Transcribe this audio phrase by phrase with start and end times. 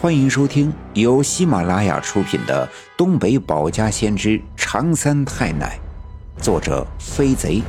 [0.00, 2.64] 欢迎收听由喜马拉雅出品的
[2.96, 5.76] 《东北保家先知长三太奶》，
[6.40, 7.60] 作者飞贼，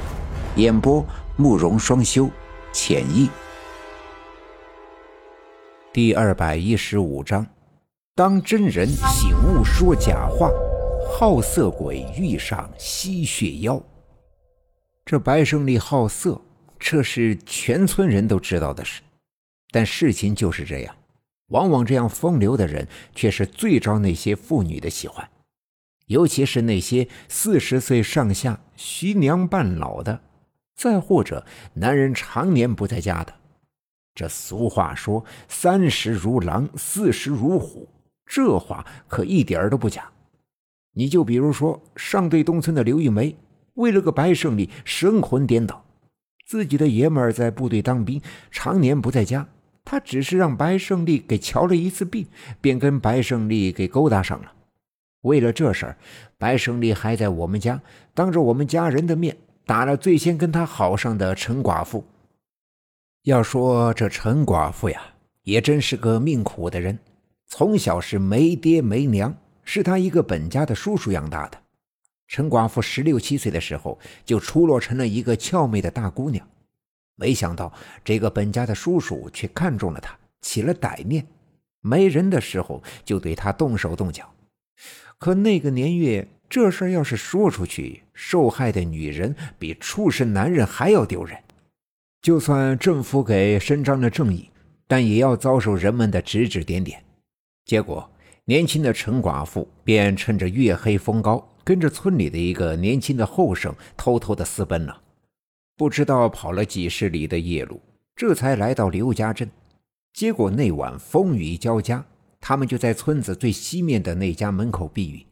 [0.55, 1.03] 演播
[1.37, 2.29] 慕容双修，
[2.71, 3.31] 浅意。
[5.91, 7.43] 第二百一十五章：
[8.13, 10.51] 当真人醒悟说假话，
[11.11, 13.81] 好色鬼遇上吸血妖。
[15.03, 16.39] 这白胜利好色，
[16.77, 19.01] 这是全村人都知道的事。
[19.71, 20.95] 但事情就是这样，
[21.49, 25.29] 往往这样风流的人，却是最招那些妇女的喜欢，
[26.07, 30.21] 尤其是那些四十岁上下、徐娘半老的，
[30.75, 33.35] 再或者男人常年不在家的。
[34.15, 37.87] 这俗话说“三十如狼，四十如虎”，
[38.25, 40.11] 这话可一点都不假。
[40.93, 43.35] 你就比如说上对东村的刘玉梅，
[43.75, 45.85] 为了个白胜利，神魂颠倒，
[46.45, 49.47] 自己的爷们儿在部队当兵，常年不在家。
[49.89, 52.27] 他只是让白胜利给瞧了一次病，
[52.61, 54.53] 便跟白胜利给勾搭上了。
[55.21, 55.97] 为了这事儿，
[56.37, 57.81] 白胜利还在我们家
[58.13, 62.05] 当着我们家人的面打了最先跟他好上的陈寡妇。
[63.23, 65.01] 要说这陈寡妇呀，
[65.41, 66.99] 也真是个命苦的人，
[67.47, 71.57] 从小是没爹没娘，是他一个本家的叔叔养大的。
[72.27, 76.47] 陈寡妇十六七岁的时候就出落成了一个俏媚的大姑娘。
[77.19, 77.73] 没想到
[78.05, 81.27] 这个本家的叔叔却看中了他，起了歹念，
[81.81, 84.33] 没人的时候就对他动手动脚。
[85.17, 91.37] 可那个年月，这事要是说出去，受害的女人比畜生男人还要丢人。
[92.21, 94.49] 就算政府给伸张了正义，
[94.87, 97.03] 但也要遭受人们的指指点点。
[97.65, 98.09] 结果，
[98.45, 105.01] 年轻的陈寡妇便趁着月黑风高，跟着村里的一个年轻的后生偷偷的私奔了。
[105.79, 107.81] 不知道跑了几十里的夜路，
[108.13, 109.49] 这才来到刘家镇。
[110.11, 112.05] 结果那晚风雨交加，
[112.41, 115.25] 他们就在村子最西面的那家门口避雨。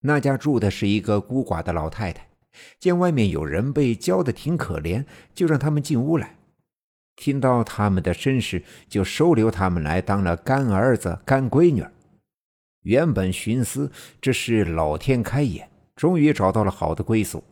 [0.00, 2.26] 那家住的是一个孤寡的老太太，
[2.80, 5.04] 见外面有人被浇的挺可怜，
[5.34, 6.36] 就让他们进屋来。
[7.16, 11.84] 听到他们的身世，就收留他们来当了干儿子、干闺女。
[12.84, 13.92] 原本寻思
[14.22, 17.44] 这是老天开眼，终于找到了好的归宿，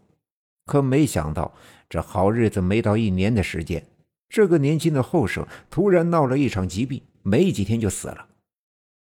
[0.66, 1.52] 可没想到。
[1.88, 3.84] 这好日子没到一年的时间，
[4.28, 8.28] 这个年轻的后生突然闹了一场疾病，没几天就死了。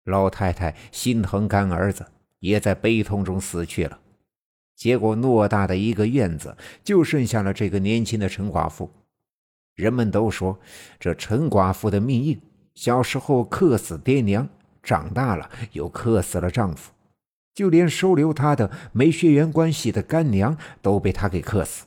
[0.04, 2.04] 老太太心疼干儿子，
[2.40, 3.98] 也在悲痛中死去了。
[4.74, 8.90] 结果偌大的一个院子，就剩下了这个年轻的陈寡妇。
[9.74, 10.58] 人们都说，
[11.00, 12.38] 这陈寡妇的命硬，
[12.74, 14.46] 小时候克死爹娘，
[14.82, 16.92] 长大了又克死了丈夫，
[17.56, 21.86] 就连收留他的没血缘关系的干娘都被他给克死。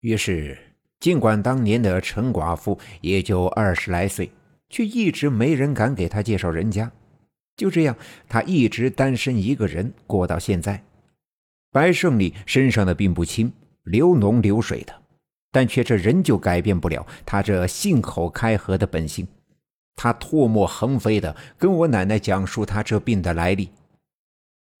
[0.00, 0.56] 于是，
[1.00, 4.30] 尽管当年的陈寡妇也就二十来岁，
[4.70, 6.92] 却一直没人敢给她介绍人家。
[7.56, 7.96] 就这样，
[8.28, 10.80] 她一直单身一个人过到现在。
[11.72, 13.52] 白胜利身上的病不轻，
[13.82, 14.94] 流脓流水的，
[15.50, 19.26] 但却这仍旧改变不了他这信口开河的本性。
[19.96, 23.68] 他唾沫横飞的跟我奶奶讲述他这病的来历。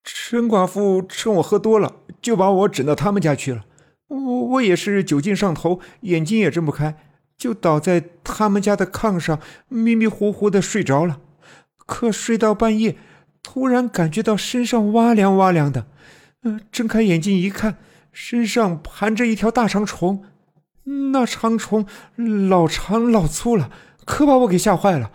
[0.04, 3.64] 陈寡妇趁我喝多了，就把我整到他们家去了。
[4.08, 6.94] 我我也是酒劲上头，眼睛也睁不开，
[7.38, 11.20] 就倒在他们家的炕上，迷迷糊糊的睡着了。
[11.86, 12.96] 可睡到半夜，
[13.42, 15.86] 突然感觉到身上哇凉哇凉的，
[16.42, 17.78] 嗯，睁开眼睛一看，
[18.12, 20.22] 身上盘着一条大长虫，
[21.12, 21.86] 那长虫
[22.48, 23.70] 老长老粗了，
[24.04, 25.10] 可把我给吓坏了。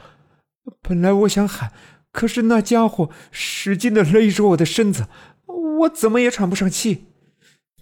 [0.81, 1.71] 本来我想喊，
[2.11, 5.07] 可是那家伙使劲的勒着我的身子，
[5.45, 7.05] 我怎么也喘不上气。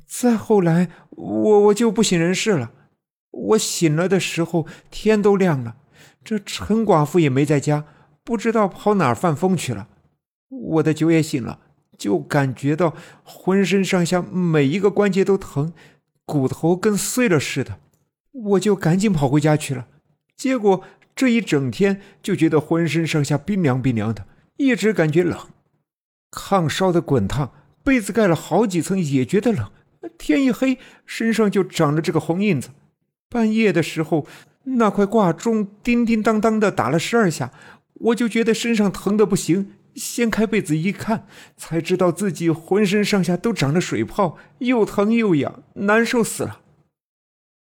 [0.06, 2.72] 再后来，我我就不省人事了。
[3.32, 5.78] 我醒了的时候，天都亮了，
[6.24, 7.86] 这陈寡妇也没在家，
[8.24, 9.88] 不知道跑哪儿犯疯去了。
[10.50, 11.60] 我的酒也醒了，
[11.98, 15.74] 就感觉到浑身上下每一个关节都疼，
[16.26, 17.80] 骨头跟碎了似的。
[18.32, 19.88] 我就赶紧跑回家去了。
[20.36, 20.84] 结果
[21.18, 24.28] 这一整天就觉得浑身上下冰凉冰凉的，
[24.58, 25.38] 一直感觉冷。
[26.32, 27.52] 炕烧得滚烫，
[27.84, 29.72] 被子盖了好几层也觉得冷。
[30.20, 30.78] 天一黑，
[31.08, 32.70] 身上就长了这个红印子。
[33.28, 34.28] 半夜的时候，
[34.64, 37.52] 那块挂钟叮叮当当的打了十二下，
[37.96, 39.74] 我就觉得身上疼的不行。
[39.96, 41.26] 掀开被子一看，
[41.58, 46.62] 才知道自己浑身上下都长了水泡，又疼又痒，难受死了。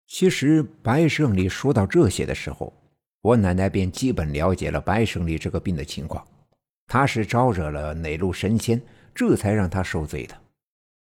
[0.07, 2.82] 其实白胜利说到这些的时候，
[3.23, 6.23] 我奶奶便基本了解了白胜利这个病的情况。
[6.87, 8.83] 他是招惹了哪路神仙，
[9.15, 10.37] 这才让他受罪的。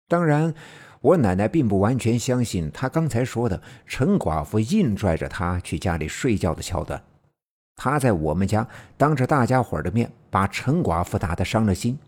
[0.07, 0.55] 当然。
[1.03, 7.03] 我奶奶并不完全相信他刚才说的陈寡妇硬拽着他去家里睡觉的桥段。
[7.75, 8.65] 他在我们家
[8.97, 11.99] 当着大家伙的面把陈寡妇打得伤了心，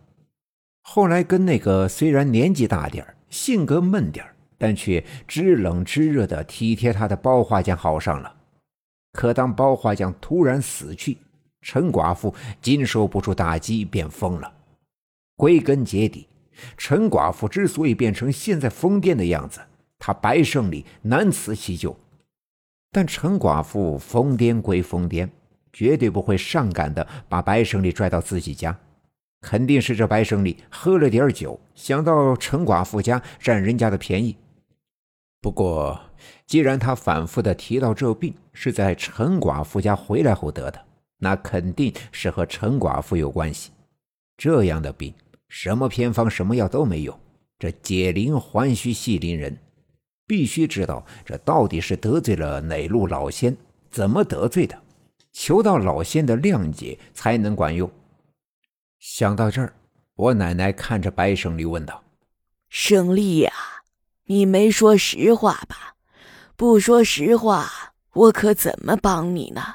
[0.82, 4.24] 后来跟那个虽然年纪大点性格闷点
[4.56, 8.32] 但却知冷知热的体贴他的包画匠好上了。
[9.14, 11.16] 可当包画匠突然死去，
[11.62, 14.52] 陈寡妇经受不住打击，便疯了。
[15.36, 16.26] 归根结底，
[16.76, 19.60] 陈寡妇之所以变成现在疯癫的样子，
[19.98, 21.96] 她白胜利难辞其咎。
[22.90, 25.30] 但陈寡妇疯癫归疯癫。
[25.76, 28.78] 绝对不会上赶的把白胜利拽到自己家，
[29.40, 34.36] 肯定是这白胜利喝了点酒，想到陈寡妇家占人家的便宜。
[35.44, 36.00] 不过，
[36.46, 40.82] 既然他反复的提到这病是在陈寡妇家回来后得的，
[41.18, 43.70] 那肯定是和陈寡妇有关系。
[44.38, 45.12] 这样的病，
[45.48, 47.20] 什么偏方、什么药都没有，
[47.58, 49.54] 这解铃还须系铃人，
[50.26, 53.54] 必须知道这到底是得罪了哪路老仙，
[53.90, 54.74] 怎么得罪的。
[55.30, 57.90] 求到老仙的谅解才能管用。
[58.98, 59.74] 想到这儿，
[60.14, 62.02] 我奶奶看着白胜利问道
[62.70, 63.52] ：“胜利呀，
[64.26, 65.94] 你没说实话吧？
[66.56, 69.74] 不说实话，我可怎么帮你呢？”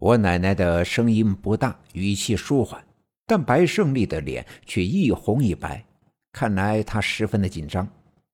[0.00, 2.82] 我奶奶的声音不大，语气舒缓，
[3.26, 5.84] 但白胜利的脸却一红一白，
[6.32, 7.86] 看来他十分的紧张。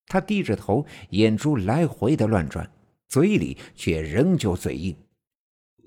[0.07, 2.71] 他低着头，眼珠来回的乱转，
[3.09, 4.97] 嘴里却仍旧嘴硬。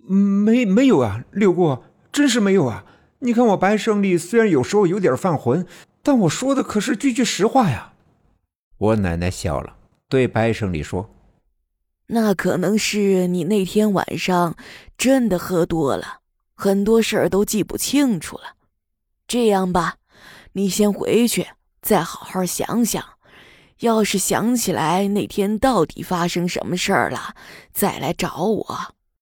[0.05, 1.77] 没没有啊，六姑，
[2.11, 2.85] 真是没有啊！
[3.19, 5.65] 你看我白胜利虽然有时候有点犯浑，
[6.03, 7.93] 但我说的可是句句实话呀。
[8.79, 9.75] 我奶奶笑了，
[10.07, 11.09] 对白胜利说
[12.07, 14.55] ：“那可能是你那天晚上
[14.97, 16.21] 真的喝多了，
[16.55, 18.55] 很多事儿都记不清楚了。
[19.27, 19.97] 这样吧，
[20.53, 21.47] 你先回去，
[21.81, 23.03] 再好好想想。
[23.81, 27.35] 要是想起来那天到底发生什么事儿了，
[27.73, 28.95] 再来找我。”